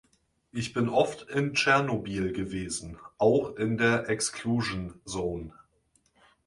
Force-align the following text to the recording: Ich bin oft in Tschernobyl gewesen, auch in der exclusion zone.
Ich 0.51 0.73
bin 0.73 0.89
oft 0.89 1.29
in 1.29 1.53
Tschernobyl 1.53 2.33
gewesen, 2.33 2.97
auch 3.19 3.55
in 3.57 3.77
der 3.77 4.09
exclusion 4.09 4.99
zone. 5.05 5.53